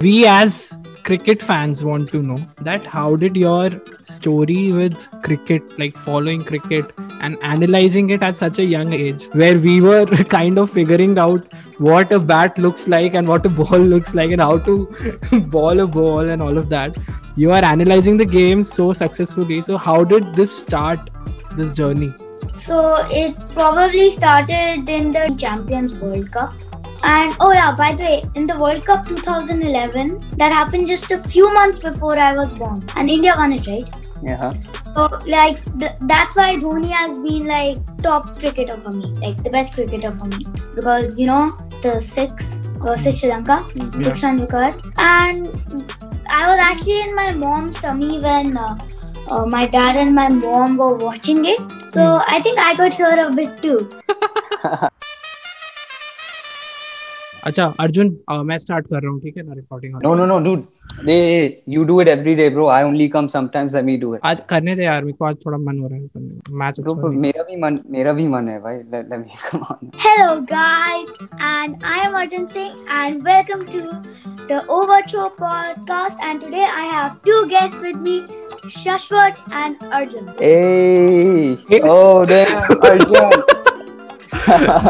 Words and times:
we 0.00 0.26
as 0.26 0.78
cricket 1.04 1.42
fans 1.42 1.84
want 1.84 2.10
to 2.10 2.22
know 2.22 2.38
that 2.62 2.84
how 2.84 3.16
did 3.16 3.36
your 3.36 3.70
story 4.04 4.72
with 4.72 5.06
cricket 5.22 5.78
like 5.78 5.96
following 5.96 6.42
cricket 6.42 6.92
and 7.20 7.36
analyzing 7.42 8.08
it 8.08 8.22
at 8.22 8.34
such 8.34 8.58
a 8.58 8.64
young 8.64 8.94
age 8.94 9.24
where 9.32 9.58
we 9.58 9.80
were 9.82 10.06
kind 10.36 10.58
of 10.58 10.70
figuring 10.70 11.18
out 11.18 11.52
what 11.76 12.10
a 12.12 12.18
bat 12.18 12.56
looks 12.56 12.88
like 12.88 13.14
and 13.14 13.28
what 13.28 13.44
a 13.44 13.48
ball 13.60 13.78
looks 13.78 14.14
like 14.14 14.30
and 14.30 14.40
how 14.40 14.56
to 14.58 14.86
ball 15.56 15.80
a 15.80 15.86
ball 15.86 16.30
and 16.30 16.40
all 16.40 16.56
of 16.56 16.70
that. 16.70 16.96
You 17.36 17.50
are 17.50 17.62
analyzing 17.62 18.16
the 18.16 18.24
game 18.24 18.64
so 18.64 18.94
successfully. 18.94 19.60
So 19.60 19.76
how 19.76 20.04
did 20.04 20.34
this 20.34 20.56
start 20.56 21.10
this 21.56 21.74
journey? 21.76 22.08
So 22.52 22.96
it 23.10 23.36
probably 23.52 24.10
started 24.10 24.88
in 24.88 25.12
the 25.12 25.34
Champions 25.38 25.94
World 25.96 26.32
Cup. 26.32 26.54
And 27.02 27.34
oh 27.40 27.52
yeah, 27.52 27.72
by 27.74 27.92
the 27.92 28.02
way, 28.02 28.22
in 28.34 28.44
the 28.44 28.56
World 28.56 28.84
Cup 28.84 29.06
2011, 29.06 30.36
that 30.36 30.52
happened 30.52 30.86
just 30.86 31.10
a 31.10 31.22
few 31.22 31.52
months 31.52 31.78
before 31.78 32.18
I 32.18 32.34
was 32.34 32.56
born, 32.58 32.82
and 32.96 33.10
India 33.10 33.34
won 33.36 33.52
it, 33.52 33.66
right? 33.66 33.84
Yeah. 34.22 34.52
So 34.94 35.08
like 35.26 35.62
th- 35.78 35.92
that's 36.00 36.36
why 36.36 36.56
Dhoni 36.56 36.90
has 36.90 37.16
been 37.16 37.46
like 37.46 37.78
top 38.02 38.38
cricketer 38.38 38.76
for 38.76 38.90
me, 38.90 39.06
like 39.24 39.42
the 39.42 39.50
best 39.50 39.74
cricketer 39.74 40.16
for 40.18 40.26
me, 40.26 40.44
because 40.74 41.18
you 41.18 41.26
know 41.26 41.56
the 41.82 41.98
six 42.00 42.56
versus 42.84 43.18
Sri 43.18 43.30
Lanka, 43.30 43.64
six 44.02 44.22
run 44.22 44.40
record, 44.40 44.76
and 44.98 45.46
I 46.28 46.46
was 46.48 46.60
actually 46.60 47.00
in 47.02 47.14
my 47.14 47.32
mom's 47.34 47.80
tummy 47.80 48.18
when. 48.20 48.56
Uh, 48.56 48.76
uh, 49.30 49.46
my 49.46 49.64
dad 49.64 49.96
and 49.96 50.12
my 50.12 50.28
mom 50.28 50.76
were 50.76 50.96
watching 50.96 51.44
it, 51.44 51.60
so 51.86 52.20
I 52.26 52.40
think 52.40 52.58
I 52.58 52.74
got 52.74 52.94
hear 52.94 53.28
a 53.28 53.32
bit 53.32 53.62
too. 53.62 53.88
अच्छा 57.46 57.64
अर्जुन 57.80 58.08
मैं 58.46 58.56
start 58.58 58.86
कर 58.86 59.00
रहा 59.02 59.12
हूँ 59.12 59.20
ठीक 59.20 59.36
है 59.36 59.42
ना 59.42 59.54
recording 59.54 59.94
no 60.02 60.14
no 60.14 60.26
no 60.26 60.38
dude 60.40 60.62
they 61.06 61.16
you 61.68 61.84
do 61.84 62.00
it 62.00 62.08
every day 62.08 62.48
bro 62.50 62.66
I 62.68 62.84
only 62.84 63.08
come 63.08 63.26
sometimes 63.28 63.74
I 63.74 63.82
me 63.82 63.96
do 63.98 64.14
it 64.14 64.20
आज 64.24 64.42
करने 64.50 64.74
दे 64.76 64.84
यार 64.84 65.04
मेरे 65.04 65.16
को 65.18 65.24
आज 65.24 65.36
थोड़ा 65.46 65.58
मन 65.58 65.78
हो 65.78 65.88
रहा 65.88 65.98
है 65.98 66.06
करने 66.06 66.58
मैच 66.58 66.80
ब्रो 66.80 66.94
अच्छा 66.94 67.08
मेरा 67.20 67.42
भी 67.42 67.56
मन 67.56 67.78
मेरा 67.90 68.12
भी 68.12 68.26
मन 68.28 68.48
है 68.48 68.58
भाई 68.62 68.76
let 68.76 69.14
me 69.14 69.38
come 69.50 69.64
on 69.70 69.90
hello 70.06 70.34
guys 70.52 71.14
and 71.34 71.84
I 71.84 72.06
am 72.06 72.18
Arjun 72.20 72.46
Singh 72.58 73.04
and 73.04 73.22
welcome 73.22 73.64
to 73.72 73.80
the 74.54 74.62
Overthrow 74.70 75.28
podcast 75.40 76.24
and 76.24 76.40
today 76.40 76.64
I 76.64 76.86
have 76.88 77.08
two 77.26 77.44
guest 77.48 77.82
with 77.82 77.96
me 77.98 78.20
Shashwat 78.68 79.38
and 79.52 79.76
Arjun 79.92 80.26
ayo 81.80 82.24
damn, 82.26 82.84
Arjun 82.86 83.30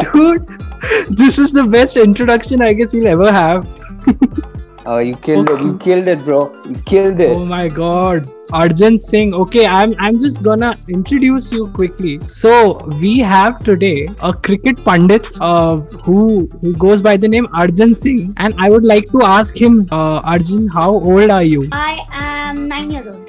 dude 0.03 0.57
this 1.09 1.37
is 1.39 1.51
the 1.51 1.63
best 1.63 1.97
introduction 1.97 2.61
i 2.61 2.73
guess 2.73 2.93
we'll 2.93 3.07
ever 3.07 3.31
have. 3.31 3.67
Oh 4.83 4.97
you 4.97 5.15
killed 5.15 5.47
it 5.47 5.61
you 5.61 5.77
killed 5.77 6.07
it 6.07 6.23
bro. 6.25 6.51
You 6.67 6.75
killed 6.85 7.19
it. 7.19 7.29
Oh 7.29 7.45
my 7.45 7.67
god. 7.67 8.27
Arjun 8.51 8.97
singh. 8.97 9.33
Okay 9.41 9.65
i'm 9.67 9.93
i'm 9.99 10.17
just 10.17 10.43
gonna 10.43 10.75
introduce 10.89 11.51
you 11.53 11.67
quickly. 11.67 12.19
So 12.25 12.79
we 12.99 13.19
have 13.19 13.63
today 13.63 14.07
a 14.21 14.33
cricket 14.33 14.83
pundit 14.83 15.27
uh, 15.39 15.75
who 16.07 16.49
who 16.61 16.73
goes 16.73 17.01
by 17.01 17.15
the 17.15 17.27
name 17.27 17.47
arjun 17.53 17.93
singh. 17.93 18.33
And 18.37 18.55
i 18.57 18.71
would 18.71 18.83
like 18.83 19.05
to 19.11 19.21
ask 19.23 19.55
him 19.55 19.85
uh, 19.91 20.21
arjun 20.25 20.67
how 20.67 20.91
old 20.93 21.29
are 21.29 21.43
you? 21.43 21.67
I 21.71 22.03
am 22.11 22.65
nine 22.65 22.89
years 22.89 23.07
old. 23.07 23.20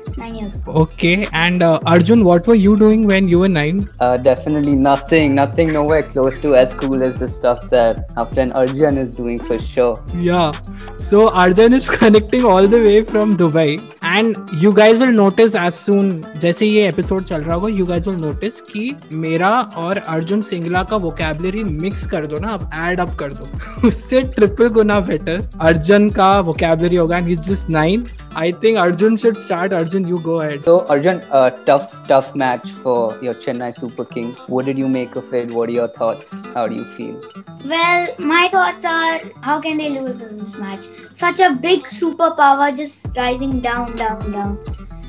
Nine 0.43 0.51
years 0.51 0.61
old. 0.67 0.79
okay 0.83 1.25
and 1.41 1.62
uh, 1.62 1.79
arjun 1.87 2.25
what 2.25 2.47
were 2.51 2.55
you 2.55 2.77
doing 2.77 3.07
when 3.07 3.29
you 3.33 3.39
were 3.43 3.48
9 3.48 3.89
uh, 4.01 4.17
definitely 4.17 4.75
nothing 4.77 5.34
nothing 5.34 5.73
nowhere 5.73 6.03
close 6.03 6.41
to 6.45 6.55
as 6.62 6.75
cool 6.75 7.03
as 7.09 7.19
the 7.25 7.29
stuff 7.29 7.69
that 7.75 8.01
our 8.17 8.27
friend 8.27 8.53
Arjun 8.62 8.99
is 8.99 9.15
doing 9.17 9.39
for 9.51 9.59
sure 9.59 9.95
Yeah. 10.29 10.51
So 10.99 11.29
Arjun 11.45 11.75
is 11.79 11.89
connecting 12.01 12.45
all 12.55 12.67
the 12.75 12.81
way 12.87 12.97
from 13.12 13.37
Dubai 13.37 13.69
and 14.15 14.51
you 14.63 14.73
guys 14.75 14.99
will 14.99 15.13
notice 15.19 15.55
as 15.55 15.77
soon 15.87 16.09
जैसे 16.41 16.67
ये 16.67 16.87
episode 16.89 17.25
चल 17.25 17.43
रहा 17.45 17.55
होगा 17.55 17.69
you 17.79 17.87
guys 17.91 18.09
will 18.09 18.19
notice 18.23 18.61
कि 18.71 18.95
मेरा 19.25 19.50
और 19.83 19.99
अर्जुन 19.99 20.43
सिंगला 20.49 20.83
का 20.91 20.97
vocabulary 21.05 21.62
mix 21.65 22.06
कर 22.15 22.27
दो 22.27 22.39
ना 22.41 22.49
अब 22.55 22.71
ऐड 22.87 23.01
अप 23.01 23.15
कर 23.21 23.33
दो 23.33 23.89
उससे 23.89 24.22
ट्रिपल 24.34 24.69
गुना 24.78 24.99
बेटर 25.11 25.49
अर्जुन 25.67 26.11
का 26.19 26.33
वोकेबलरी 26.51 26.97
होगा 26.97 27.19
and 27.19 27.28
is 27.28 27.41
just 27.51 27.71
nine 27.71 28.06
I 28.37 28.53
think 28.65 28.78
Arjun 28.78 29.17
should 29.22 29.39
start 29.47 29.72
Arjun 29.72 30.06
you 30.09 30.19
go 30.28 30.37
ahead 30.37 30.61
so 30.62 30.77
Arjun 30.95 31.22
uh, 31.39 31.49
tough 31.71 31.97
tough 32.11 32.34
match 32.43 32.69
for 32.84 32.99
your 33.28 33.34
Chennai 33.47 33.72
Super 33.78 34.06
Kings 34.15 34.45
what 34.56 34.71
did 34.71 34.84
you 34.84 34.93
make 34.99 35.17
of 35.22 35.34
it 35.41 35.56
what 35.59 35.72
are 35.72 35.78
your 35.78 35.89
thoughts 35.99 36.39
how 36.56 36.67
do 36.67 36.83
you 36.83 36.87
feel 36.99 37.43
Well, 37.65 38.09
my 38.19 38.49
thoughts 38.49 38.84
are 38.84 39.21
how 39.41 39.61
can 39.61 39.77
they 39.78 39.89
lose 39.91 40.19
this 40.21 40.59
match? 40.59 40.87
Such 41.12 41.39
a 41.39 41.51
big 41.53 41.84
superpower 41.84 42.75
just 42.75 43.06
rising 43.17 43.61
down, 43.61 43.95
down, 44.03 44.33
down. 44.33 44.59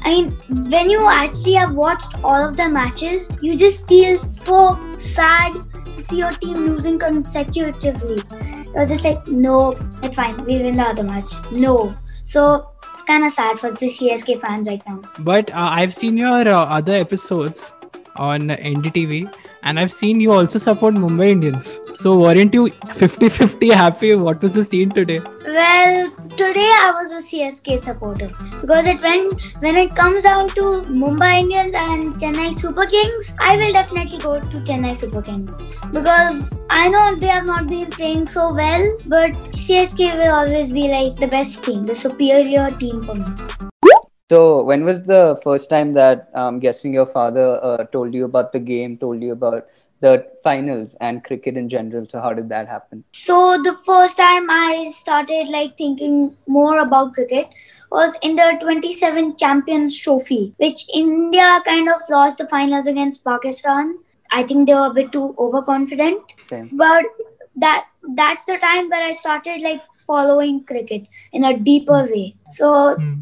I 0.05 0.09
mean, 0.09 0.31
when 0.69 0.89
you 0.89 1.07
actually 1.09 1.53
have 1.53 1.73
watched 1.73 2.23
all 2.23 2.47
of 2.47 2.57
the 2.57 2.67
matches, 2.67 3.31
you 3.41 3.55
just 3.57 3.87
feel 3.87 4.23
so 4.23 4.77
sad 4.99 5.53
to 5.95 6.03
see 6.03 6.17
your 6.17 6.31
team 6.31 6.57
losing 6.65 6.99
consecutively. 6.99 8.21
You're 8.73 8.85
just 8.85 9.05
like, 9.05 9.25
no, 9.27 9.71
it's 10.01 10.15
fine, 10.15 10.35
we 10.45 10.61
win 10.61 10.77
the 10.77 10.83
other 10.83 11.03
match. 11.03 11.31
No. 11.53 11.95
So 12.23 12.67
it's 12.93 13.03
kind 13.03 13.23
of 13.23 13.31
sad 13.31 13.59
for 13.59 13.71
the 13.71 13.87
CSK 13.87 14.41
fans 14.41 14.67
right 14.67 14.83
now. 14.87 15.01
But 15.19 15.49
uh, 15.51 15.69
I've 15.79 15.93
seen 15.93 16.17
your 16.17 16.47
uh, 16.47 16.65
other 16.65 16.95
episodes 16.95 17.71
on 18.17 18.41
NDTV 18.49 19.33
and 19.63 19.79
I've 19.79 19.91
seen 19.91 20.19
you 20.19 20.33
also 20.33 20.59
support 20.59 20.93
Mumbai 20.93 21.29
Indians. 21.29 21.79
So 21.95 22.17
weren't 22.19 22.53
you 22.53 22.65
50-50 23.01 23.73
happy? 23.73 24.15
What 24.15 24.41
was 24.41 24.51
the 24.51 24.63
scene 24.63 24.89
today? 24.89 25.19
Well, 25.45 26.11
today 26.37 26.69
I 26.81 26.91
was 26.93 27.11
a 27.11 27.21
CSK 27.27 27.79
supporter 27.79 28.29
because 28.61 28.85
it 28.85 29.01
went 29.01 29.55
when 29.59 29.75
it 29.75 29.95
comes 29.95 30.23
down 30.23 30.49
to 30.49 30.61
Mumbai 31.03 31.39
Indians 31.39 31.73
and 31.75 32.15
Chennai 32.15 32.53
Super 32.53 32.85
Kings, 32.85 33.35
I 33.39 33.55
will 33.55 33.71
definitely 33.71 34.17
go 34.17 34.39
to 34.39 34.57
Chennai 34.71 34.95
Super 34.97 35.21
Kings 35.21 35.55
because 35.91 36.53
I 36.69 36.89
know 36.89 37.15
they 37.15 37.27
have 37.27 37.45
not 37.45 37.67
been 37.67 37.89
playing 37.89 38.27
so 38.27 38.53
well, 38.53 38.85
but 39.07 39.31
CSK 39.63 40.17
will 40.17 40.33
always 40.33 40.73
be 40.73 40.87
like 40.89 41.15
the 41.15 41.27
best 41.27 41.63
team, 41.63 41.85
the 41.85 41.95
superior 41.95 42.69
team 42.71 43.01
for 43.01 43.15
me. 43.15 43.25
So, 44.33 44.63
when 44.63 44.83
was 44.83 45.03
the 45.03 45.39
first 45.43 45.69
time 45.69 45.91
that 45.93 46.29
I'm 46.33 46.57
guessing 46.57 46.91
your 46.91 47.05
father 47.05 47.59
uh, 47.63 47.83
told 47.95 48.15
you 48.15 48.25
about 48.25 48.51
the 48.51 48.59
game, 48.59 48.97
told 48.97 49.21
you 49.21 49.33
about 49.33 49.67
the 49.99 50.25
finals 50.43 50.95
and 50.99 51.23
cricket 51.23 51.55
in 51.55 51.69
general? 51.69 52.07
So, 52.07 52.19
how 52.19 52.33
did 52.33 52.49
that 52.49 52.67
happen? 52.67 53.03
So 53.13 53.61
the 53.61 53.77
first 53.85 54.17
time 54.17 54.49
I 54.49 54.89
started 54.89 55.49
like 55.49 55.77
thinking 55.77 56.35
more 56.47 56.79
about 56.79 57.13
cricket 57.13 57.49
was 57.91 58.17
in 58.23 58.35
the 58.35 58.57
27 58.59 59.37
Champions 59.37 59.99
Trophy, 60.01 60.55
which 60.57 60.87
India 60.91 61.61
kind 61.63 61.87
of 61.87 62.01
lost 62.09 62.39
the 62.39 62.47
finals 62.47 62.87
against 62.87 63.23
Pakistan. 63.23 63.99
I 64.31 64.41
think 64.41 64.65
they 64.65 64.73
were 64.73 64.87
a 64.87 64.93
bit 64.95 65.11
too 65.11 65.35
overconfident, 65.37 66.33
Same. 66.39 66.71
but 66.73 67.05
that 67.55 67.85
that's 68.15 68.45
the 68.45 68.57
time 68.57 68.89
where 68.89 69.03
I 69.03 69.13
started 69.13 69.61
like 69.61 69.83
following 70.07 70.63
cricket 70.63 71.05
in 71.31 71.43
a 71.43 71.55
deeper 71.55 72.01
way. 72.15 72.35
So 72.49 72.95
Hmm. 72.95 73.13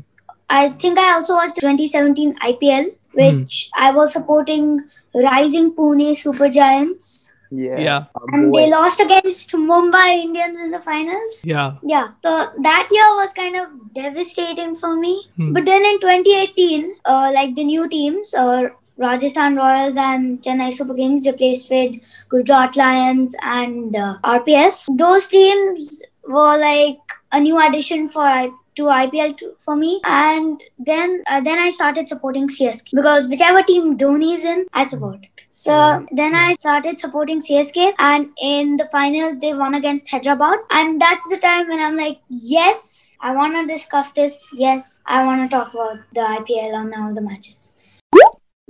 I 0.52 0.70
think 0.70 1.00
I 1.00 1.14
also 1.14 1.36
watched 1.36 1.56
the 1.56 1.62
2017 1.62 2.36
IPL, 2.40 2.94
which 3.14 3.70
I 3.76 3.92
was 3.92 4.14
supporting 4.14 4.80
Rising 5.16 5.74
Pune 5.74 6.16
Super 6.16 6.50
Giants. 6.50 7.34
Yeah. 7.52 7.80
Yeah. 7.80 8.06
And 8.32 8.54
they 8.54 8.70
lost 8.70 9.02
against 9.02 9.52
Mumbai 9.52 10.24
Indians 10.24 10.60
in 10.60 10.72
the 10.72 10.80
finals. 10.80 11.42
Yeah. 11.46 11.74
Yeah, 11.84 12.10
so 12.24 12.50
that 12.62 12.88
year 12.92 13.10
was 13.16 13.34
kind 13.34 13.58
of 13.58 13.94
devastating 13.94 14.76
for 14.76 14.96
me. 14.96 15.28
Hmm. 15.36 15.52
But 15.54 15.66
then 15.66 15.86
in 15.86 16.00
2018, 16.00 16.96
uh, 17.06 17.32
like 17.34 17.56
the 17.56 17.66
new 17.66 17.90
teams, 17.90 18.34
uh, 18.34 18.70
Rajasthan 18.98 19.56
Royals 19.56 19.98
and 19.98 20.42
Chennai 20.42 20.72
Super 20.74 20.94
Kings 20.94 21.26
replaced 21.28 21.70
with 21.70 21.96
Gujarat 22.30 22.78
Lions 22.78 23.36
and 23.42 23.96
uh, 23.96 24.18
RPS. 24.24 24.88
Those 24.98 25.28
teams 25.28 26.04
were 26.26 26.58
like 26.58 27.00
a 27.32 27.40
new 27.40 27.60
addition 27.60 28.08
for 28.08 28.24
I- 28.24 28.52
to 28.82 28.92
IPL 28.98 29.38
to, 29.38 29.54
for 29.66 29.76
me, 29.76 29.92
and 30.04 30.64
then 30.78 31.24
uh, 31.28 31.42
then 31.42 31.60
I 31.60 31.70
started 31.72 32.08
supporting 32.14 32.48
CSK 32.48 32.96
because 33.02 33.28
whichever 33.28 33.64
team 33.64 33.98
Dhoni 33.98 34.34
is 34.36 34.46
in, 34.46 34.66
I 34.74 34.86
support. 34.86 35.28
So 35.50 36.06
then 36.12 36.34
I 36.34 36.54
started 36.54 37.00
supporting 37.00 37.42
CSK, 37.42 37.94
and 38.00 38.30
in 38.42 38.78
the 38.78 38.88
finals 38.98 39.38
they 39.40 39.54
won 39.54 39.76
against 39.76 40.10
Hyderabad, 40.10 40.60
and 40.72 41.02
that's 41.02 41.30
the 41.30 41.38
time 41.38 41.68
when 41.68 41.80
I'm 41.80 41.98
like, 41.98 42.20
yes, 42.30 43.18
I 43.20 43.36
want 43.36 43.56
to 43.56 43.74
discuss 43.74 44.12
this. 44.14 44.48
Yes, 44.54 45.02
I 45.06 45.26
want 45.26 45.50
to 45.50 45.56
talk 45.56 45.74
about 45.74 46.00
the 46.14 46.22
IPL 46.22 46.82
and 46.82 46.94
all 47.02 47.14
the 47.14 47.22
matches. 47.22 47.76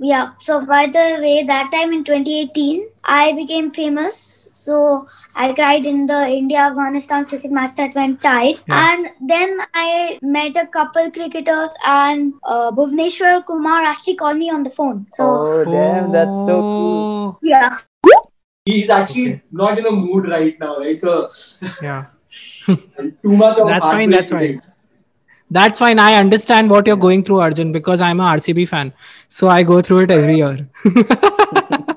Yeah, 0.04 0.32
so 0.40 0.60
by 0.66 0.86
the 0.86 1.18
way, 1.20 1.44
that 1.44 1.70
time 1.70 1.92
in 1.92 2.02
2018, 2.02 2.88
I 3.04 3.32
became 3.34 3.70
famous. 3.70 4.48
So 4.52 5.06
I 5.36 5.52
cried 5.52 5.84
in 5.86 6.06
the 6.06 6.28
India 6.28 6.58
Afghanistan 6.58 7.24
cricket 7.24 7.52
match 7.52 7.76
that 7.76 7.94
went 7.94 8.20
tied. 8.20 8.56
Yeah. 8.68 8.92
And 8.92 9.08
then 9.20 9.58
I 9.74 10.18
met 10.22 10.56
a 10.56 10.66
couple 10.66 11.08
cricketers, 11.12 11.70
and 11.86 12.34
uh, 12.44 12.72
Bhuvneshwar 12.72 13.46
Kumar 13.46 13.82
actually 13.82 14.16
called 14.16 14.38
me 14.38 14.50
on 14.50 14.64
the 14.64 14.70
phone. 14.70 15.06
So, 15.12 15.24
oh, 15.24 15.64
damn, 15.66 16.10
that's 16.10 16.44
so 16.46 16.60
cool. 16.62 17.06
Oh, 17.06 17.38
yeah. 17.42 17.70
he's 18.64 18.90
actually 18.90 19.34
Okay. 19.34 19.42
not 19.52 19.78
in 19.78 19.86
a 19.86 19.90
mood 19.92 20.28
right 20.28 20.58
now, 20.58 20.78
right? 20.78 21.00
So 21.00 21.30
Yeah. 21.80 22.06
Too 22.66 23.36
much 23.36 23.58
of 23.58 23.68
That's 23.68 23.84
fine. 23.84 24.10
That's 24.10 24.30
heartbreak 24.30 24.64
fine. 24.64 24.72
That's 25.52 25.78
fine. 25.78 25.98
I 25.98 26.14
understand 26.14 26.70
what 26.70 26.86
you're 26.86 26.96
going 26.96 27.24
through, 27.24 27.40
Arjun, 27.40 27.72
because 27.72 28.00
I'm 28.00 28.20
a 28.20 28.24
RCB 28.24 28.68
fan. 28.68 28.92
So 29.28 29.48
I 29.48 29.62
go 29.62 29.82
through 29.82 30.00
it 30.00 30.10
every 30.10 30.36
year. 30.36 30.68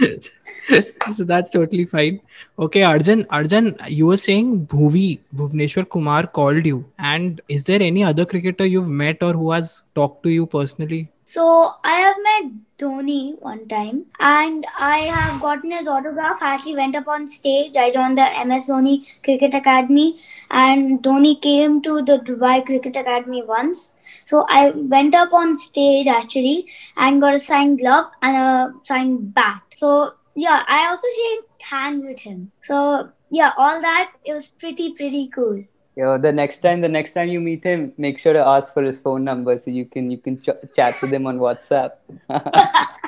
so 1.16 1.24
that's 1.24 1.50
totally 1.50 1.84
fine. 1.84 2.20
Okay, 2.58 2.82
Arjun, 2.82 3.26
Arjun, 3.30 3.76
you 3.88 4.06
were 4.06 4.16
saying 4.16 4.66
Bhuvi, 4.66 5.20
Bhuvneshwar 5.34 5.88
Kumar 5.88 6.26
called 6.26 6.64
you. 6.64 6.84
And 6.98 7.40
is 7.48 7.64
there 7.64 7.82
any 7.82 8.04
other 8.04 8.24
cricketer 8.24 8.64
you've 8.64 8.88
met 8.88 9.22
or 9.22 9.32
who 9.32 9.50
has 9.52 9.82
talked 9.94 10.22
to 10.24 10.30
you 10.30 10.46
personally? 10.46 11.08
So 11.24 11.76
I 11.84 11.92
have 11.92 12.16
met 12.22 12.52
Dhoni 12.78 13.40
one 13.40 13.66
time 13.68 14.06
and 14.20 14.66
I 14.78 14.98
have 14.98 15.40
gotten 15.40 15.70
his 15.70 15.86
autograph. 15.88 16.42
I 16.42 16.54
actually 16.54 16.74
went 16.76 16.96
up 16.96 17.06
on 17.08 17.28
stage. 17.28 17.76
I 17.76 17.90
joined 17.90 18.18
the 18.18 18.26
MS 18.44 18.68
Dhoni 18.68 19.06
Cricket 19.22 19.54
Academy 19.54 20.18
and 20.50 21.02
Dhoni 21.02 21.40
came 21.40 21.80
to 21.82 22.02
the 22.02 22.18
Dubai 22.18 22.66
Cricket 22.66 22.96
Academy 22.96 23.42
once. 23.42 23.92
So 24.24 24.44
I 24.48 24.70
went 24.70 25.14
up 25.14 25.32
on 25.32 25.56
stage 25.56 26.08
actually 26.08 26.68
and 26.96 27.20
got 27.20 27.34
a 27.34 27.38
signed 27.38 27.78
glove 27.78 28.10
and 28.20 28.36
a 28.36 28.74
signed 28.82 29.32
bat. 29.32 29.62
So 29.74 30.14
yeah, 30.34 30.62
I 30.66 30.88
also 30.88 31.06
shook 31.16 31.62
hands 31.62 32.04
with 32.04 32.20
him. 32.20 32.50
So 32.62 33.10
yeah, 33.30 33.52
all 33.56 33.80
that 33.80 34.12
it 34.24 34.32
was 34.32 34.46
pretty 34.46 34.92
pretty 34.92 35.28
cool. 35.28 35.64
Yo, 35.94 36.16
the 36.16 36.32
next 36.32 36.58
time, 36.58 36.80
the 36.80 36.88
next 36.88 37.12
time 37.12 37.28
you 37.28 37.38
meet 37.38 37.62
him, 37.62 37.92
make 37.98 38.18
sure 38.18 38.32
to 38.32 38.38
ask 38.38 38.72
for 38.72 38.82
his 38.82 38.98
phone 38.98 39.24
number 39.24 39.56
so 39.58 39.70
you 39.70 39.84
can 39.84 40.10
you 40.10 40.18
can 40.18 40.40
ch- 40.40 40.74
chat 40.74 40.94
with 41.02 41.12
him 41.12 41.26
on 41.26 41.38
WhatsApp. 41.38 41.92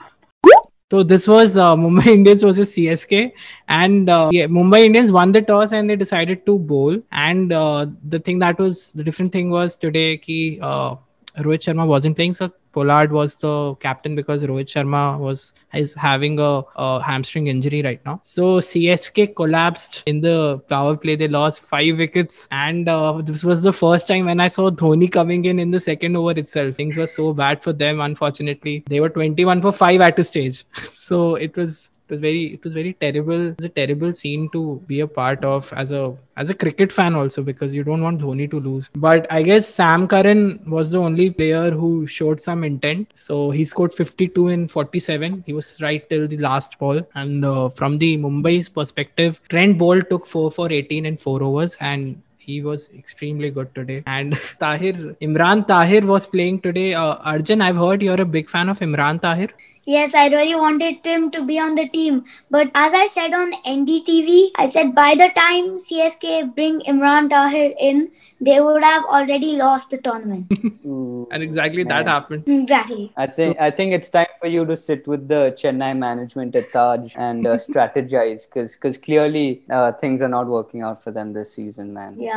So 0.90 1.02
this 1.02 1.26
was 1.26 1.56
uh, 1.56 1.74
Mumbai 1.74 2.06
Indians 2.18 2.42
versus 2.42 2.72
CSK, 2.72 3.32
and 3.68 4.08
uh, 4.08 4.28
yeah, 4.30 4.46
Mumbai 4.46 4.84
Indians 4.84 5.10
won 5.10 5.32
the 5.32 5.40
toss 5.42 5.72
and 5.72 5.90
they 5.90 5.96
decided 5.96 6.44
to 6.46 6.58
bowl. 6.58 7.00
And 7.10 7.52
uh, 7.52 7.86
the 8.06 8.18
thing 8.18 8.38
that 8.40 8.58
was 8.58 8.92
the 8.92 9.02
different 9.02 9.32
thing 9.32 9.50
was 9.50 9.76
today, 9.76 10.18
ki 10.18 10.60
uh, 10.62 10.96
Rohit 11.38 11.62
Sharma 11.66 11.86
wasn't 11.86 12.16
playing, 12.16 12.34
so 12.34 12.52
Pollard 12.72 13.12
was 13.12 13.36
the 13.36 13.74
captain 13.76 14.14
because 14.14 14.42
Rohit 14.44 14.66
Sharma 14.66 15.18
was 15.18 15.52
is 15.72 15.94
having 15.94 16.38
a, 16.38 16.62
a 16.76 17.02
hamstring 17.02 17.46
injury 17.46 17.82
right 17.82 18.04
now. 18.04 18.20
So 18.24 18.60
CSK 18.60 19.34
collapsed 19.34 20.02
in 20.06 20.20
the 20.20 20.58
power 20.68 20.96
play. 20.96 21.16
They 21.16 21.28
lost 21.28 21.62
five 21.62 21.96
wickets, 21.98 22.46
and 22.50 22.88
uh, 22.88 23.20
this 23.22 23.44
was 23.44 23.62
the 23.62 23.72
first 23.72 24.08
time 24.08 24.26
when 24.26 24.40
I 24.40 24.48
saw 24.48 24.70
Dhoni 24.70 25.10
coming 25.10 25.44
in 25.44 25.58
in 25.58 25.70
the 25.70 25.80
second 25.80 26.16
over 26.16 26.32
itself. 26.32 26.76
Things 26.76 26.96
were 26.96 27.06
so 27.06 27.32
bad 27.32 27.62
for 27.62 27.72
them. 27.72 28.00
Unfortunately, 28.00 28.84
they 28.86 29.00
were 29.00 29.10
21 29.10 29.62
for 29.62 29.72
five 29.72 30.00
at 30.00 30.18
a 30.18 30.24
stage. 30.24 30.64
so 30.92 31.34
it 31.34 31.56
was 31.56 31.90
it 32.06 32.12
was 32.12 32.20
very 32.20 32.54
it 32.54 32.62
was 32.62 32.74
very 32.74 32.92
terrible. 32.92 33.48
It 33.48 33.56
was 33.56 33.64
a 33.64 33.70
terrible 33.70 34.12
scene 34.12 34.50
to 34.50 34.82
be 34.86 35.00
a 35.00 35.06
part 35.06 35.44
of 35.44 35.72
as 35.74 35.90
a 35.90 36.14
as 36.36 36.50
a 36.50 36.54
cricket 36.54 36.92
fan 36.92 37.14
also 37.14 37.42
because 37.42 37.72
you 37.72 37.82
don't 37.82 38.02
want 38.02 38.20
Dhoni 38.20 38.50
to 38.50 38.60
lose. 38.60 38.90
But 38.94 39.26
I 39.30 39.42
guess 39.42 39.66
Sam 39.66 40.06
Curran 40.06 40.62
was 40.66 40.90
the 40.90 40.98
only 40.98 41.30
player 41.30 41.70
who 41.70 42.06
showed 42.06 42.42
some 42.42 42.62
intent. 42.62 43.12
So 43.14 43.50
he 43.50 43.64
scored 43.64 43.94
52 43.94 44.48
in 44.48 44.68
47 44.68 45.44
he 45.46 45.52
was 45.54 45.80
right 45.80 46.08
till 46.10 46.28
the 46.28 46.36
last 46.36 46.78
ball. 46.78 47.00
And 47.14 47.44
uh, 47.44 47.68
from 47.70 47.98
the 47.98 48.18
Mumbai's 48.18 48.68
perspective 48.68 49.40
Trent 49.48 49.78
Boult 49.78 50.10
took 50.10 50.26
4 50.26 50.50
for 50.50 50.70
18 50.70 51.06
in 51.06 51.16
4 51.16 51.42
overs. 51.42 51.76
And 51.80 52.22
he 52.46 52.60
was 52.62 52.90
extremely 52.98 53.50
good 53.50 53.74
today. 53.74 54.02
And 54.06 54.34
Tahir, 54.60 54.94
Imran 55.28 55.66
Tahir 55.66 56.02
was 56.06 56.26
playing 56.26 56.60
today. 56.60 56.94
Uh, 56.94 57.14
Arjun, 57.32 57.60
I've 57.60 57.76
heard 57.76 58.02
you're 58.02 58.20
a 58.20 58.30
big 58.36 58.48
fan 58.48 58.68
of 58.68 58.80
Imran 58.80 59.20
Tahir. 59.20 59.48
Yes, 59.86 60.14
I 60.14 60.28
really 60.28 60.54
wanted 60.54 61.04
him 61.04 61.30
to 61.30 61.44
be 61.44 61.58
on 61.58 61.74
the 61.74 61.86
team. 61.88 62.24
But 62.50 62.70
as 62.74 62.94
I 62.94 63.06
said 63.06 63.34
on 63.34 63.52
NDTV, 63.66 64.50
I 64.56 64.66
said 64.66 64.94
by 64.94 65.14
the 65.14 65.28
time 65.36 65.76
CSK 65.76 66.54
bring 66.54 66.80
Imran 66.80 67.28
Tahir 67.28 67.74
in, 67.78 68.10
they 68.40 68.60
would 68.60 68.82
have 68.82 69.04
already 69.04 69.56
lost 69.56 69.90
the 69.90 69.98
tournament. 69.98 70.46
And 71.30 71.42
exactly 71.42 71.84
that 71.84 72.06
happened. 72.06 72.44
exactly. 72.46 73.12
I 73.16 73.26
think 73.26 73.60
I 73.60 73.70
think 73.70 73.92
it's 73.92 74.10
time 74.10 74.32
for 74.38 74.46
you 74.46 74.64
to 74.66 74.76
sit 74.76 75.06
with 75.06 75.26
the 75.28 75.54
Chennai 75.60 75.96
management 75.96 76.54
at 76.54 76.72
Taj 76.72 77.12
and 77.16 77.46
uh, 77.46 77.56
strategize 77.68 78.46
because 78.46 78.74
because 78.74 78.98
clearly 78.98 79.62
uh, 79.70 79.92
things 79.92 80.22
are 80.22 80.28
not 80.28 80.46
working 80.46 80.82
out 80.82 81.02
for 81.02 81.10
them 81.10 81.32
this 81.32 81.52
season, 81.52 81.92
man. 81.92 82.16
Yeah, 82.18 82.33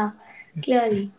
clearly. 0.64 1.12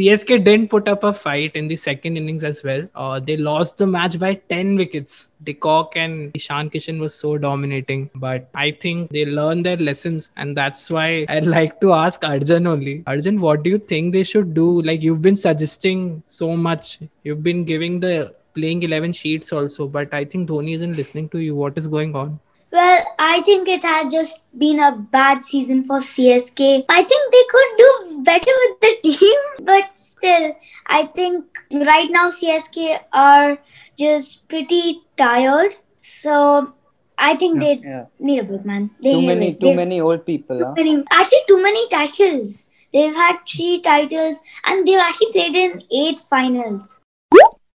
CSK 0.00 0.44
didn't 0.44 0.70
put 0.70 0.88
up 0.88 1.04
a 1.04 1.12
fight 1.12 1.54
in 1.54 1.68
the 1.68 1.76
second 1.76 2.16
innings 2.16 2.42
as 2.42 2.62
well. 2.64 2.88
Uh, 2.94 3.20
they 3.20 3.36
lost 3.36 3.76
the 3.76 3.86
match 3.86 4.18
by 4.18 4.32
10 4.48 4.76
wickets. 4.76 5.32
De 5.42 5.52
Kock 5.52 5.94
and 5.94 6.30
Ishan 6.34 6.70
Kishan 6.70 6.98
was 6.98 7.14
so 7.14 7.36
dominating. 7.36 8.08
But 8.14 8.48
I 8.54 8.70
think 8.70 9.10
they 9.10 9.26
learned 9.26 9.66
their 9.66 9.76
lessons. 9.76 10.30
And 10.38 10.56
that's 10.56 10.88
why 10.88 11.26
I'd 11.28 11.46
like 11.58 11.82
to 11.82 11.92
ask 11.92 12.24
Arjun 12.24 12.66
only. 12.66 13.02
Arjun, 13.06 13.42
what 13.42 13.62
do 13.62 13.68
you 13.68 13.78
think 13.78 14.14
they 14.14 14.22
should 14.22 14.54
do? 14.54 14.80
Like 14.80 15.02
you've 15.02 15.20
been 15.20 15.36
suggesting 15.36 16.22
so 16.26 16.56
much. 16.56 16.98
You've 17.22 17.42
been 17.42 17.64
giving 17.66 18.00
the 18.00 18.34
playing 18.54 18.82
11 18.84 19.12
sheets 19.12 19.52
also. 19.52 19.86
But 19.86 20.14
I 20.14 20.24
think 20.24 20.48
Dhoni 20.48 20.76
isn't 20.76 20.96
listening 20.96 21.28
to 21.28 21.40
you. 21.40 21.54
What 21.54 21.76
is 21.76 21.86
going 21.88 22.16
on? 22.16 22.40
Well, 22.72 23.04
I 23.18 23.40
think 23.42 23.66
it 23.68 23.82
had 23.82 24.10
just 24.10 24.42
been 24.56 24.78
a 24.78 24.92
bad 24.96 25.44
season 25.44 25.84
for 25.84 25.98
CSK. 26.00 26.84
I 26.88 27.02
think 27.02 27.32
they 27.32 27.44
could 27.50 27.70
do 27.76 28.22
better 28.22 28.52
with 28.62 28.80
the 28.80 28.92
team, 29.10 29.38
but 29.64 29.98
still, 29.98 30.54
I 30.86 31.06
think 31.06 31.44
right 31.72 32.08
now 32.10 32.30
CSK 32.30 33.00
are 33.12 33.58
just 33.98 34.48
pretty 34.48 35.02
tired. 35.16 35.74
So 36.00 36.72
I 37.18 37.34
think 37.34 37.58
they 37.60 37.80
Yeah. 37.82 38.04
need 38.20 38.38
a 38.38 38.44
big 38.44 38.64
man. 38.64 38.90
They 39.02 39.12
Too 39.14 39.22
many 39.22 39.54
too 39.54 39.74
many 39.74 40.00
old 40.00 40.24
people. 40.24 40.58
too 40.60 40.64
Huh? 40.66 40.74
many, 40.76 41.04
actually 41.10 41.44
too 41.48 41.60
many 41.60 41.88
titles. 41.88 42.68
They've 42.92 43.14
had 43.14 43.38
three 43.48 43.80
titles 43.80 44.42
and 44.64 44.86
they've 44.86 44.98
actually 45.08 45.32
played 45.32 45.56
in 45.56 45.82
eight 45.90 46.20
finals. 46.20 46.99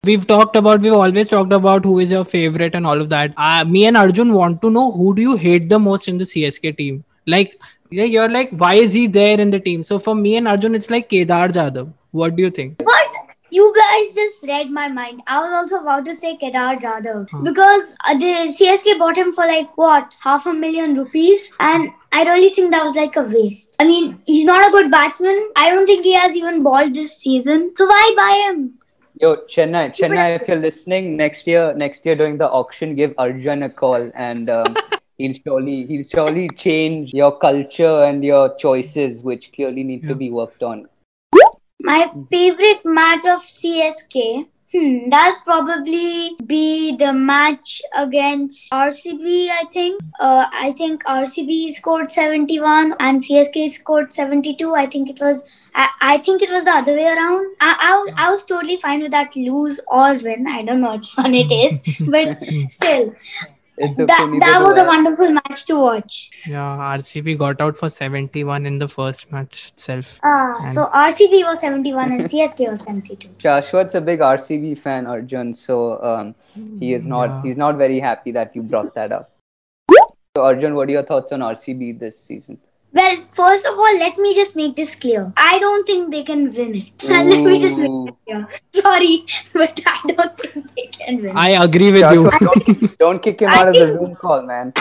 We've 0.03 0.25
talked 0.25 0.55
about, 0.55 0.81
we've 0.81 0.93
always 0.93 1.27
talked 1.27 1.53
about 1.53 1.85
who 1.85 1.99
is 1.99 2.11
your 2.11 2.25
favorite 2.25 2.73
and 2.73 2.87
all 2.87 2.99
of 2.99 3.09
that. 3.09 3.35
Uh, 3.37 3.63
me 3.63 3.85
and 3.85 3.95
Arjun 3.95 4.33
want 4.33 4.59
to 4.63 4.71
know 4.71 4.91
who 4.91 5.13
do 5.13 5.21
you 5.21 5.35
hate 5.35 5.69
the 5.69 5.77
most 5.77 6.07
in 6.07 6.17
the 6.17 6.23
CSK 6.23 6.75
team? 6.75 7.03
Like, 7.27 7.61
you're 7.91 8.27
like, 8.27 8.49
why 8.49 8.73
is 8.73 8.93
he 8.93 9.05
there 9.05 9.39
in 9.39 9.51
the 9.51 9.59
team? 9.59 9.83
So 9.83 9.99
for 9.99 10.15
me 10.15 10.37
and 10.37 10.47
Arjun, 10.47 10.73
it's 10.73 10.89
like 10.89 11.07
Kedar 11.09 11.49
Jadhav. 11.49 11.93
What 12.09 12.35
do 12.35 12.41
you 12.41 12.49
think? 12.49 12.79
But 12.79 13.13
you 13.51 13.71
guys 13.77 14.15
just 14.15 14.47
read 14.47 14.71
my 14.71 14.87
mind. 14.87 15.21
I 15.27 15.39
was 15.39 15.53
also 15.53 15.81
about 15.83 16.03
to 16.05 16.15
say 16.15 16.35
Kedar 16.35 16.77
Jadhav 16.77 17.27
Huh. 17.29 17.41
because 17.43 17.95
uh, 18.09 18.17
the 18.17 18.51
CSK 18.57 18.97
bought 18.97 19.15
him 19.15 19.31
for 19.31 19.45
like 19.45 19.69
what 19.77 20.15
half 20.19 20.47
a 20.47 20.53
million 20.53 20.95
rupees, 20.95 21.53
and 21.59 21.91
I 22.11 22.23
really 22.23 22.49
think 22.49 22.71
that 22.71 22.83
was 22.83 22.95
like 22.95 23.15
a 23.17 23.21
waste. 23.21 23.75
I 23.79 23.85
mean, 23.85 24.19
he's 24.25 24.45
not 24.45 24.67
a 24.67 24.71
good 24.71 24.89
batsman. 24.89 25.49
I 25.55 25.69
don't 25.69 25.85
think 25.85 26.05
he 26.05 26.13
has 26.13 26.35
even 26.35 26.63
balled 26.63 26.95
this 26.95 27.17
season. 27.17 27.73
So 27.75 27.85
why 27.85 28.13
buy 28.17 28.47
him? 28.49 28.79
Yo, 29.21 29.35
Chennai, 29.47 29.89
Chennai, 29.93 30.41
if 30.41 30.47
you're 30.47 30.57
listening 30.57 31.15
next 31.15 31.45
year, 31.45 31.75
next 31.75 32.03
year 32.07 32.15
during 32.15 32.37
the 32.39 32.49
auction, 32.49 32.95
give 32.95 33.13
Arjun 33.19 33.61
a 33.61 33.69
call 33.69 34.09
and 34.15 34.49
um, 34.49 34.75
he'll 35.19 35.33
surely 35.45 35.85
he'll 35.85 36.03
surely 36.03 36.49
change 36.49 37.13
your 37.13 37.37
culture 37.37 38.01
and 38.03 38.25
your 38.25 38.55
choices, 38.55 39.21
which 39.21 39.51
clearly 39.51 39.83
need 39.83 40.01
Yeah. 40.01 40.09
to 40.09 40.15
be 40.15 40.31
worked 40.31 40.63
on. 40.63 40.87
My 41.79 42.11
favorite 42.31 42.83
match 42.83 43.25
of 43.25 43.41
CSK. 43.41 44.47
Hmm, 44.73 45.09
that'll 45.09 45.41
probably 45.41 46.37
be 46.45 46.95
the 46.95 47.11
match 47.11 47.81
against 47.93 48.71
RCB, 48.71 49.49
I 49.49 49.65
think. 49.71 49.99
Uh, 50.17 50.45
I 50.51 50.71
think 50.71 51.03
RCB 51.03 51.71
scored 51.73 52.09
71 52.09 52.95
and 52.99 53.21
CSK 53.21 53.69
scored 53.69 54.13
72. 54.13 54.73
I 54.73 54.85
think 54.85 55.09
it 55.09 55.19
was, 55.19 55.43
I, 55.75 55.89
I 55.99 56.17
think 56.19 56.41
it 56.41 56.49
was 56.49 56.63
the 56.63 56.71
other 56.71 56.93
way 56.93 57.05
around. 57.05 57.45
I, 57.59 57.75
I, 57.81 57.97
was- 57.97 58.13
I 58.17 58.29
was 58.29 58.45
totally 58.45 58.77
fine 58.77 59.01
with 59.01 59.11
that 59.11 59.35
lose 59.35 59.81
or 59.87 60.13
win. 60.13 60.47
I 60.47 60.63
don't 60.63 60.79
know 60.79 60.95
which 60.95 61.11
one 61.15 61.33
it 61.33 61.51
is, 61.51 61.81
but 62.07 62.37
still, 62.71 63.13
It's 63.77 63.97
that, 63.97 64.07
that 64.07 64.61
was 64.61 64.77
a 64.77 64.85
wonderful 64.85 65.31
match 65.31 65.65
to 65.65 65.75
watch. 65.79 66.29
Yeah, 66.47 66.97
RCB 66.97 67.37
got 67.37 67.61
out 67.61 67.77
for 67.77 67.89
71 67.89 68.65
in 68.65 68.77
the 68.79 68.87
first 68.87 69.31
match 69.31 69.69
itself. 69.69 70.19
Ah, 70.23 70.65
so 70.73 70.85
RCB 70.93 71.43
was 71.43 71.61
71 71.61 72.11
and 72.11 72.21
CSK 72.33 72.69
was 72.69 72.81
72. 72.81 73.29
Shashwat's 73.39 73.95
a 73.95 74.01
big 74.01 74.19
RCB 74.19 74.77
fan, 74.77 75.07
Arjun, 75.07 75.53
so 75.53 76.03
um, 76.03 76.35
he 76.79 76.93
is 76.93 77.07
not 77.07 77.29
Yeah. 77.29 77.41
he's 77.43 77.57
not 77.57 77.77
very 77.77 77.99
happy 77.99 78.31
that 78.31 78.55
you 78.55 78.61
brought 78.63 78.93
that 78.95 79.11
up. 79.11 79.31
So 80.35 80.43
Arjun, 80.43 80.75
what 80.75 80.87
are 80.89 80.91
your 80.91 81.03
thoughts 81.03 81.31
on 81.31 81.39
RCB 81.39 81.99
this 81.99 82.19
season? 82.19 82.59
Well, 82.93 83.15
first 83.31 83.65
of 83.65 83.75
all, 83.79 83.97
let 83.99 84.17
me 84.17 84.35
just 84.35 84.55
make 84.55 84.75
this 84.75 84.95
clear. 84.95 85.31
I 85.37 85.59
don't 85.59 85.87
think 85.87 86.11
they 86.11 86.23
can 86.23 86.51
win 86.51 86.75
it. 86.75 87.03
let 87.09 87.41
me 87.41 87.59
just 87.59 87.77
make 87.77 87.89
it 87.89 88.15
clear. 88.25 88.47
Sorry, 88.73 89.25
but 89.53 89.79
I 89.85 90.11
don't 90.11 90.37
think 90.37 90.75
they 90.75 90.87
can 90.87 91.21
win. 91.23 91.37
I 91.37 91.51
agree 91.63 91.91
with 91.91 92.11
you. 92.11 92.29
Don't, 92.29 92.97
don't 92.97 93.23
kick 93.23 93.41
him 93.41 93.49
I 93.51 93.59
out 93.59 93.69
of 93.69 93.75
the 93.75 93.93
Zoom 93.93 94.15
call, 94.15 94.43
man. 94.43 94.73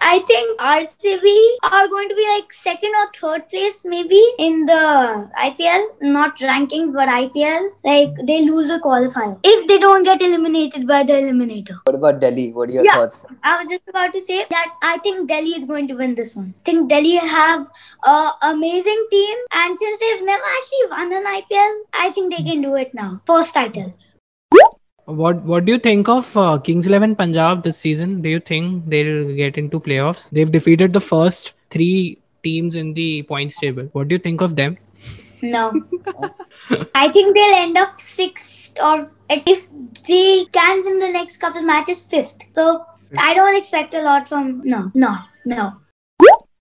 I 0.00 0.20
think 0.20 0.60
RCB 0.60 1.34
are 1.70 1.88
going 1.88 2.08
to 2.08 2.14
be 2.14 2.26
like 2.34 2.52
second 2.52 2.92
or 3.00 3.06
third 3.18 3.48
place 3.48 3.84
maybe 3.84 4.22
in 4.38 4.64
the 4.64 5.30
IPL, 5.38 5.86
not 6.00 6.40
ranking 6.40 6.92
but 6.92 7.08
IPL. 7.08 7.70
Like 7.84 8.14
they 8.26 8.42
lose 8.44 8.68
the 8.68 8.78
qualifier 8.78 9.38
if 9.44 9.66
they 9.68 9.78
don't 9.78 10.02
get 10.02 10.22
eliminated 10.22 10.86
by 10.86 11.02
the 11.02 11.14
eliminator. 11.14 11.78
What 11.84 11.94
about 11.94 12.20
Delhi? 12.20 12.52
What 12.52 12.68
are 12.68 12.72
your 12.72 12.84
Yeah. 12.84 12.94
thoughts? 12.94 13.24
I 13.42 13.56
was 13.62 13.70
just 13.70 13.88
about 13.88 14.12
to 14.12 14.20
say 14.20 14.44
that 14.50 14.74
I 14.82 14.98
think 14.98 15.28
Delhi 15.28 15.50
is 15.60 15.64
going 15.64 15.88
to 15.88 15.94
win 15.94 16.14
this 16.14 16.34
one. 16.36 16.54
I 16.60 16.62
think 16.70 16.88
Delhi 16.88 17.16
have 17.16 17.68
a 18.04 18.30
amazing 18.42 19.06
team, 19.10 19.38
and 19.52 19.78
since 19.78 19.98
they've 19.98 20.24
never 20.24 20.42
actually 20.58 20.86
won 20.90 21.12
an 21.12 21.26
IPL, 21.26 21.80
I 21.94 22.10
think 22.10 22.34
they 22.36 22.42
can 22.42 22.62
do 22.62 22.74
it 22.76 22.94
now. 22.94 23.20
First 23.26 23.54
title. 23.54 23.92
What 25.10 25.42
What 25.42 25.64
do 25.64 25.72
you 25.72 25.78
think 25.78 26.08
of 26.08 26.36
uh, 26.36 26.58
Kings 26.58 26.86
Eleven 26.86 27.14
Punjab 27.16 27.62
this 27.62 27.76
season? 27.76 28.22
Do 28.22 28.28
you 28.28 28.40
think 28.40 28.88
they'll 28.88 29.34
get 29.34 29.58
into 29.58 29.80
playoffs? 29.80 30.30
They've 30.30 30.50
defeated 30.50 30.92
the 30.92 31.00
first 31.00 31.52
three 31.70 32.18
teams 32.42 32.76
in 32.76 32.94
the 32.94 33.22
points 33.22 33.58
table. 33.58 33.88
What 33.92 34.08
do 34.08 34.14
you 34.14 34.18
think 34.18 34.40
of 34.40 34.56
them? 34.56 34.78
No. 35.42 35.72
I 36.94 37.08
think 37.08 37.34
they'll 37.34 37.54
end 37.54 37.78
up 37.78 38.00
sixth 38.00 38.78
or 38.82 39.10
if 39.28 39.68
they 40.06 40.44
can 40.52 40.84
win 40.84 40.98
the 40.98 41.08
next 41.08 41.38
couple 41.38 41.62
matches, 41.62 42.02
fifth. 42.02 42.38
So 42.54 42.84
I 43.16 43.34
don't 43.34 43.56
expect 43.56 43.94
a 43.94 44.02
lot 44.02 44.28
from 44.28 44.62
no, 44.64 44.90
no, 44.94 45.16
no. 45.44 45.74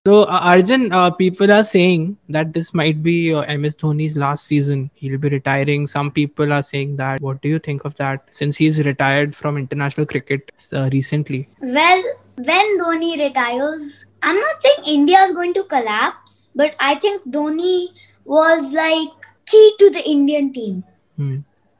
So 0.09 0.23
uh, 0.23 0.39
Arjun, 0.41 0.91
uh, 0.91 1.11
people 1.11 1.51
are 1.51 1.63
saying 1.63 2.17
that 2.29 2.51
this 2.51 2.73
might 2.73 3.03
be 3.03 3.31
uh, 3.31 3.41
MS 3.55 3.77
Dhoni's 3.77 4.17
last 4.17 4.45
season. 4.45 4.89
He'll 4.95 5.19
be 5.19 5.29
retiring. 5.29 5.85
Some 5.85 6.09
people 6.09 6.51
are 6.51 6.63
saying 6.63 6.95
that. 6.95 7.21
What 7.21 7.43
do 7.43 7.49
you 7.49 7.59
think 7.59 7.85
of 7.85 7.93
that? 7.97 8.23
Since 8.31 8.57
he's 8.57 8.79
retired 8.83 9.35
from 9.35 9.55
international 9.55 10.07
cricket 10.07 10.51
uh, 10.73 10.89
recently. 10.91 11.47
Well, 11.61 12.03
when 12.37 12.79
Dhoni 12.79 13.19
retires, 13.19 14.07
I'm 14.23 14.39
not 14.39 14.63
saying 14.63 14.87
India 14.87 15.19
is 15.27 15.33
going 15.33 15.53
to 15.53 15.63
collapse, 15.65 16.55
but 16.55 16.75
I 16.79 16.95
think 16.95 17.21
Dhoni 17.29 17.89
was 18.25 18.73
like 18.73 19.29
key 19.45 19.75
to 19.77 19.91
the 19.91 20.03
Indian 20.09 20.51
team. 20.51 20.83
Hmm. 21.17 21.37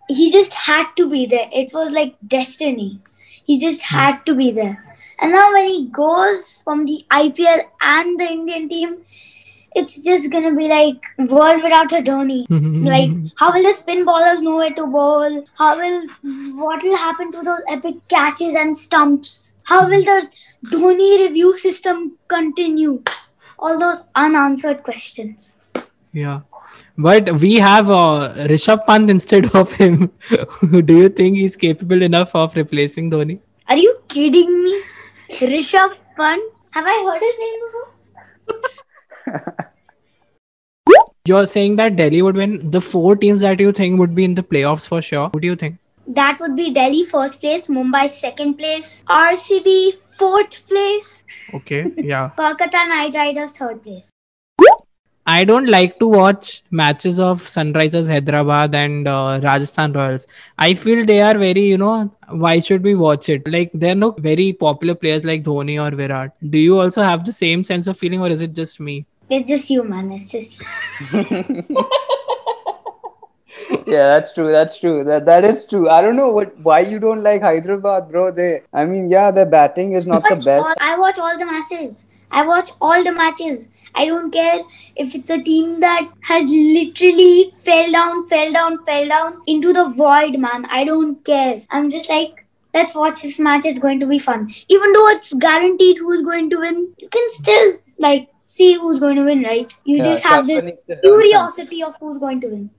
He 0.08 0.32
just 0.32 0.54
had 0.54 0.86
to 0.98 1.10
be 1.10 1.26
there. 1.26 1.50
It 1.52 1.72
was 1.74 1.92
like 1.94 2.16
destiny. 2.28 3.00
He 3.44 3.60
just 3.60 3.82
had 3.82 4.24
to 4.28 4.36
be 4.36 4.52
there. 4.52 4.86
And 5.22 5.32
now 5.32 5.52
when 5.52 5.68
he 5.68 5.88
goes 5.88 6.62
from 6.64 6.86
the 6.86 7.02
IPL 7.12 7.64
and 7.82 8.20
the 8.20 8.32
Indian 8.32 8.70
team, 8.70 8.98
it's 9.76 10.04
just 10.04 10.32
gonna 10.32 10.54
be 10.56 10.68
like 10.68 11.02
world 11.18 11.62
without 11.64 11.92
a 11.94 12.02
Dhoni. 12.02 12.46
Like, 12.90 13.12
how 13.36 13.52
will 13.54 13.64
the 13.64 13.74
spin 13.74 14.06
ballers 14.06 14.42
know 14.42 14.56
where 14.56 14.74
to 14.74 14.88
bowl? 14.88 15.44
How 15.58 15.78
will 15.78 16.08
what 16.56 16.84
will 16.84 16.98
happen 16.98 17.32
to 17.34 17.42
those 17.42 17.62
epic 17.70 17.96
catches 18.08 18.56
and 18.56 18.76
stumps? 18.76 19.54
How 19.64 19.88
will 19.88 20.04
the 20.04 20.30
Dhoni 20.66 21.28
review 21.28 21.54
system 21.54 22.18
continue? 22.28 23.04
All 23.60 23.78
those 23.78 24.04
unanswered 24.16 24.84
questions. 24.84 25.58
Yeah. 26.14 26.42
But 26.98 27.40
we 27.40 27.56
have 27.56 27.90
uh, 27.90 28.34
Rishabh 28.52 28.86
Pant 28.86 29.10
instead 29.10 29.54
of 29.56 29.72
him. 29.74 30.12
Do 30.72 30.94
you 30.94 31.10
think 31.10 31.38
he's 31.38 31.56
capable 31.56 32.02
enough 32.02 32.34
of 32.36 32.56
replacing 32.56 33.12
Dhoni? 33.12 33.40
Are 33.68 33.78
you 33.78 34.00
kidding 34.08 34.64
me? 34.64 34.82
Rishabh 35.30 35.96
Pant? 36.18 36.42
Have 36.72 36.86
I 36.88 36.98
heard 37.08 37.22
his 37.22 37.36
name 37.40 37.60
before? 37.66 37.88
You're 41.26 41.48
saying 41.48 41.76
that 41.76 41.96
Delhi 41.96 42.22
would 42.22 42.36
win. 42.36 42.72
The 42.72 42.82
four 42.82 43.16
teams 43.16 43.42
that 43.42 43.60
you 43.60 43.72
think 43.72 44.00
would 44.00 44.16
be 44.16 44.26
in 44.26 44.36
the 44.36 44.44
playoffs 44.44 44.88
for 44.88 45.02
sure. 45.02 45.30
Who 45.34 45.40
do 45.40 45.48
you 45.48 45.56
think? 45.56 45.78
That 46.08 46.38
would 46.40 46.56
be 46.56 46.74
Delhi 46.74 47.06
first 47.06 47.40
place, 47.40 47.68
Mumbai 47.68 48.10
second 48.10 48.56
place, 48.56 49.04
RCB 49.08 49.94
fourth 49.94 50.68
place, 50.68 51.24
Okay. 51.54 51.86
Yeah. 51.98 52.32
Kolkata 52.36 52.88
Knight 52.88 53.14
Riders 53.14 53.52
third 53.52 53.84
place. 53.84 54.10
I 55.26 55.44
don't 55.44 55.68
like 55.68 56.00
to 56.00 56.08
watch 56.08 56.64
matches 56.72 57.20
of 57.20 57.42
Sunrisers 57.42 58.08
Hyderabad 58.08 58.74
and 58.74 59.08
uh, 59.08 59.40
Rajasthan 59.44 59.94
Royals. 59.94 60.26
I 60.58 60.74
feel 60.74 61.06
they 61.06 61.22
are 61.22 61.38
very, 61.38 61.62
you 61.62 61.78
know, 61.78 62.12
why 62.30 62.60
should 62.60 62.84
we 62.84 62.96
watch 62.96 63.30
it? 63.30 63.48
Like 63.48 63.70
they're 63.74 63.96
not 63.96 64.20
very 64.20 64.54
popular 64.54 64.96
players 64.96 65.24
like 65.26 65.44
Dhoni 65.44 65.80
or 65.80 65.96
Virat. 65.96 66.36
Do 66.50 66.58
you 66.58 66.80
also 66.80 67.04
have 67.04 67.26
the 67.26 67.34
same 67.34 67.64
sense 67.64 67.88
of 67.88 67.98
feeling, 67.98 68.22
or 68.22 68.30
is 68.30 68.42
it 68.42 68.54
just 68.54 68.80
me? 68.80 69.06
It's 69.30 69.48
just 69.48 69.70
you, 69.70 69.84
man. 69.84 70.12
It's 70.12 70.32
just 70.32 70.60
you. 71.14 71.86
yeah, 73.88 74.08
that's 74.14 74.34
true. 74.34 74.52
That's 74.52 74.78
true. 74.78 75.04
That 75.04 75.26
that 75.26 75.46
is 75.46 75.66
true. 75.66 75.90
I 75.90 76.02
don't 76.02 76.16
know 76.16 76.32
what 76.32 76.58
why 76.60 76.80
you 76.82 77.00
don't 77.00 77.24
like 77.24 77.42
Hyderabad, 77.42 78.10
bro. 78.12 78.32
They, 78.32 78.62
I 78.74 78.86
mean, 78.86 79.10
yeah, 79.10 79.32
their 79.32 79.46
batting 79.46 79.94
is 79.94 80.08
not 80.08 80.24
the 80.28 80.36
best. 80.36 80.50
all- 80.68 80.74
I 80.80 80.98
watch 80.98 81.20
all 81.20 81.38
the 81.38 81.46
matches. 81.46 82.08
I 82.32 82.46
watch 82.46 82.72
all 82.80 83.04
the 83.04 83.12
matches. 83.12 83.70
I 83.96 84.06
don't 84.06 84.32
care 84.32 84.60
if 84.96 85.16
it's 85.16 85.30
a 85.32 85.42
team 85.42 85.80
that 85.80 86.08
has 86.22 86.50
literally 86.50 87.52
fell 87.64 87.92
down, 87.92 88.28
fell 88.28 88.52
down, 88.54 88.78
fell 88.86 89.08
down 89.08 89.42
into 89.48 89.74
the 89.74 89.86
void, 89.90 90.38
man. 90.38 90.66
I 90.70 90.84
don't 90.84 91.24
care. 91.26 91.62
I'm 91.72 91.90
just 91.90 92.10
like, 92.10 92.46
let's 92.74 92.94
watch 92.96 93.22
this 93.24 93.40
match. 93.40 93.66
It's 93.66 93.80
going 93.80 94.00
to 94.00 94.06
be 94.06 94.20
fun. 94.20 94.52
Even 94.68 94.94
though 94.94 95.08
it's 95.10 95.34
guaranteed 95.34 95.98
who's 95.98 96.22
going 96.22 96.50
to 96.52 96.60
win, 96.60 96.94
you 96.98 97.10
can 97.10 97.30
still 97.30 97.74
like 97.98 98.30
see 98.46 98.74
who's 98.76 99.00
going 99.00 99.16
to 99.16 99.24
win, 99.24 99.42
right? 99.44 99.74
You 99.86 99.98
Yeah, 99.98 100.04
just 100.04 100.24
have 100.26 100.46
this 100.46 100.62
Shashwat 100.62 100.66
needs 100.66 100.84
to 100.86 100.94
learn 100.94 101.02
something. 101.02 101.20
curiosity 101.22 101.84
of 101.84 101.96
who's 102.00 102.20
going 102.20 102.42
to 102.42 102.48
win. 102.48 102.70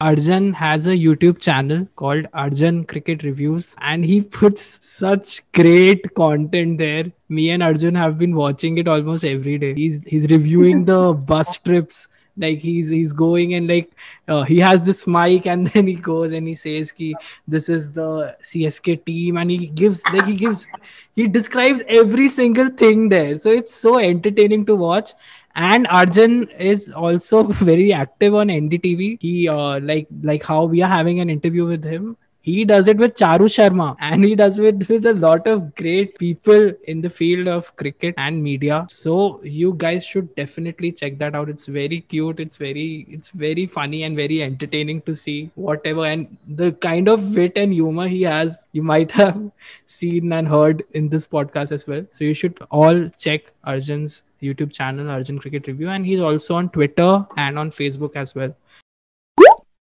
Arjun 0.00 0.54
has 0.54 0.86
a 0.86 0.96
YouTube 0.96 1.40
channel 1.40 1.86
called 1.94 2.26
Arjun 2.32 2.84
Cricket 2.84 3.22
Reviews, 3.22 3.76
and 3.82 4.02
he 4.02 4.22
puts 4.22 4.78
such 4.80 5.42
great 5.52 6.14
content 6.14 6.78
there. 6.78 7.12
Me 7.28 7.50
and 7.50 7.62
Arjun 7.62 7.94
have 7.94 8.16
been 8.16 8.34
watching 8.34 8.78
it 8.78 8.88
almost 8.88 9.24
every 9.24 9.58
day. 9.58 9.74
He's 9.74 10.00
he's 10.06 10.26
reviewing 10.30 10.86
the 10.86 11.12
bus 11.32 11.58
trips. 11.58 12.08
Like 12.36 12.60
he's 12.60 12.88
he's 12.88 13.12
going 13.12 13.52
and 13.54 13.68
like 13.68 13.90
uh, 14.26 14.44
he 14.44 14.58
has 14.60 14.80
this 14.80 15.06
mic 15.06 15.46
and 15.46 15.66
then 15.74 15.86
he 15.86 15.94
goes 15.96 16.32
and 16.32 16.48
he 16.48 16.54
says 16.54 16.90
ki 16.90 17.14
this 17.46 17.68
is 17.68 17.92
the 17.92 18.34
CSK 18.42 19.04
team 19.04 19.36
and 19.36 19.50
he 19.50 19.66
gives 19.66 20.02
like 20.14 20.24
he 20.26 20.36
gives 20.36 20.66
he 21.14 21.28
describes 21.28 21.82
every 21.88 22.28
single 22.28 22.70
thing 22.70 23.10
there. 23.10 23.38
So 23.38 23.50
it's 23.50 23.74
so 23.74 23.98
entertaining 23.98 24.64
to 24.66 24.76
watch 24.76 25.12
and 25.54 25.86
arjun 25.88 26.48
is 26.58 26.90
also 26.90 27.42
very 27.70 27.92
active 27.92 28.34
on 28.34 28.48
ndtv 28.48 29.18
he 29.20 29.48
uh, 29.48 29.80
like 29.80 30.06
like 30.22 30.44
how 30.44 30.64
we 30.64 30.82
are 30.82 30.88
having 30.88 31.20
an 31.20 31.30
interview 31.30 31.66
with 31.66 31.84
him. 31.84 32.16
He 32.42 32.64
does 32.64 32.88
it 32.88 32.96
with 32.96 33.16
charu 33.16 33.48
sharma. 33.54 33.96
And 34.00 34.24
he 34.24 34.34
does 34.34 34.58
it 34.58 34.88
with 34.88 35.04
a 35.04 35.12
lot 35.12 35.46
of 35.46 35.74
great 35.74 36.16
people 36.18 36.72
in 36.84 37.02
the 37.02 37.10
field 37.10 37.48
of 37.48 37.74
cricket 37.76 38.14
and 38.16 38.42
media. 38.42 38.86
So 38.88 39.42
you 39.44 39.74
guys 39.76 40.06
should 40.06 40.34
definitely 40.36 40.92
check 40.92 41.18
that 41.18 41.34
out. 41.34 41.50
It's 41.50 41.66
very 41.66 42.00
cute. 42.00 42.40
It's 42.40 42.56
very 42.56 43.06
it's 43.10 43.28
very 43.30 43.66
funny 43.66 44.02
and 44.04 44.16
very 44.16 44.42
entertaining 44.42 45.02
to 45.02 45.14
see 45.14 45.50
whatever 45.54 46.06
and 46.06 46.38
the 46.62 46.72
kind 46.72 47.08
of 47.08 47.36
wit 47.36 47.52
and 47.56 47.74
humor 47.74 48.08
he 48.08 48.22
has 48.22 48.64
you 48.72 48.82
might 48.82 49.12
have 49.20 49.38
seen 49.86 50.32
and 50.32 50.48
heard 50.48 50.82
in 50.92 51.10
this 51.10 51.26
podcast 51.26 51.72
as 51.72 51.86
well. 51.86 52.06
So 52.12 52.24
you 52.24 52.34
should 52.34 52.58
all 52.70 53.06
check 53.18 53.52
arjun's 53.64 54.22
YouTube 54.42 54.72
channel, 54.72 55.10
Arjun 55.10 55.38
Cricket 55.38 55.66
Review, 55.66 55.88
and 55.88 56.06
he's 56.06 56.20
also 56.20 56.54
on 56.56 56.70
Twitter 56.70 57.26
and 57.36 57.58
on 57.58 57.70
Facebook 57.70 58.16
as 58.16 58.34
well. 58.34 58.54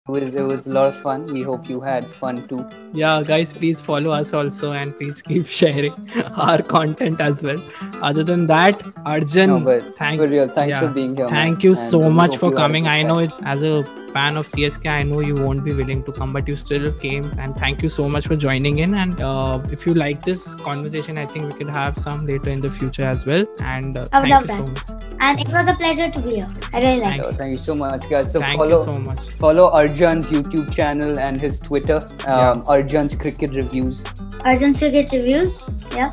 It 0.06 0.12
was, 0.12 0.36
it 0.36 0.42
was 0.44 0.68
a 0.68 0.70
lot 0.70 0.88
of 0.88 0.98
fun. 0.98 1.28
We 1.28 1.44
hope 1.44 1.70
you 1.70 1.80
had 1.80 2.06
fun 2.06 2.46
too. 2.50 2.68
Yeah, 2.92 3.24
guys, 3.26 3.54
please 3.54 3.80
follow 3.80 4.12
us 4.12 4.34
also 4.34 4.74
and 4.74 4.94
please 4.98 5.22
keep 5.22 5.48
sharing 5.60 5.94
our 6.36 6.62
content 6.62 7.22
as 7.22 7.42
well. 7.42 7.56
Other 8.02 8.22
than 8.22 8.46
that, 8.48 8.86
Arjun, 9.06 9.48
No, 9.48 9.60
but 9.62 9.96
thank 9.96 10.20
for 10.20 10.28
real, 10.28 10.50
thanks 10.50 10.72
yeah. 10.72 10.82
for 10.82 10.90
being 10.90 11.16
here. 11.16 11.30
Thank 11.30 11.60
man. 11.60 11.62
you 11.62 11.70
And 11.70 11.80
so 11.80 12.10
much 12.10 12.36
for 12.36 12.48
you 12.48 12.52
had 12.52 12.60
a 12.60 12.62
coming. 12.64 12.88
I 12.88 13.02
know 13.04 13.20
it 13.20 13.32
as 13.44 13.64
a 13.64 13.84
fan 14.14 14.38
of 14.38 14.48
CSK, 14.48 14.88
I 14.90 15.04
know 15.04 15.20
you 15.20 15.36
won't 15.36 15.64
be 15.64 15.74
willing 15.74 16.04
to 16.04 16.12
come, 16.12 16.32
but 16.32 16.48
you 16.48 16.56
still 16.56 16.92
came. 16.94 17.26
And 17.38 17.56
thank 17.58 17.82
you 17.82 17.90
so 17.90 18.08
much 18.08 18.28
for 18.28 18.36
joining 18.36 18.80
in. 18.80 18.96
And 18.96 19.22
uh, 19.22 19.60
if 19.72 19.86
you 19.86 19.94
like 19.94 20.24
this 20.24 20.56
conversation, 20.56 21.18
I 21.18 21.26
think 21.26 21.52
we 21.52 21.58
could 21.58 21.70
have 21.70 21.98
some 21.98 22.26
later 22.26 22.50
in 22.50 22.62
the 22.62 22.72
future 22.72 23.06
as 23.06 23.26
well. 23.26 23.46
And 23.60 23.98
uh, 23.98 24.06
I 24.12 24.20
would 24.22 24.30
thank 24.30 24.50
love 24.50 24.60
you 24.60 24.64
so 24.64 24.70
that. 24.70 25.00
much. 25.00 25.14
And 25.20 25.40
it 25.40 25.48
was 25.52 25.68
a 25.68 25.74
pleasure 25.76 26.10
to 26.12 26.20
be 26.20 26.36
here. 26.36 26.48
I 26.74 26.82
really 26.82 27.00
like 27.00 27.10
Thank 27.10 27.26
it. 27.26 27.32
So 27.32 27.38
thank 27.38 27.52
you 27.54 27.58
so 27.58 27.76
much, 27.76 28.10
guys. 28.10 28.32
So 28.32 28.40
Thank 28.40 28.58
follow 28.58 28.78
you 28.78 28.94
so 28.94 29.00
much. 29.00 29.20
follow 29.46 29.70
Arjun's 29.72 30.30
YouTube 30.30 30.74
channel 30.74 31.20
and 31.20 31.40
his 31.40 31.60
Twitter, 31.60 32.06
um, 32.28 32.64
Arjun's 32.68 33.16
Cricket 33.16 33.52
Reviews. 33.52 34.04
Arjun 34.44 34.74
Cricket 34.74 35.12
Reviews. 35.12 35.66
Yeah. 35.92 36.12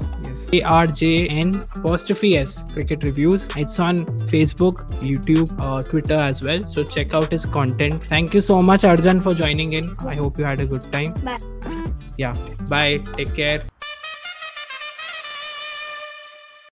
Yes. 0.52 0.64
A 0.64 0.66
R 0.66 0.87
J 0.87 1.28
N 1.28 1.62
apostrophe 1.76 2.37
S 2.37 2.64
Cricket 2.73 3.04
Reviews. 3.04 3.49
It's 3.57 3.78
on 3.78 4.07
Facebook, 4.28 4.76
YouTube, 5.00 5.54
uh, 5.59 5.83
Twitter 5.83 6.14
as 6.14 6.42
well. 6.42 6.62
So 6.62 6.85
check 6.85 7.14
out 7.14 7.30
his 7.33 7.47
content. 7.47 8.04
Thank 8.04 8.35
you 8.35 8.40
so 8.40 8.61
much, 8.61 8.85
Arjun, 8.85 9.19
for 9.19 9.35
joining 9.35 9.75
in. 9.75 9.88
I 10.00 10.14
hope 10.14 10.38
you 10.38 10.45
had 10.45 10.61
a 10.61 10.66
good 10.66 10.83
time. 10.92 11.12
Bye. 11.25 11.38
Yeah. 12.19 12.35
Bye. 12.69 12.99
Take 13.14 13.35
care. 13.35 13.62